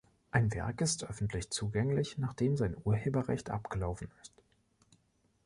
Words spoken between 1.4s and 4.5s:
zugänglich, nachdem sein Urheberrecht abgelaufen ist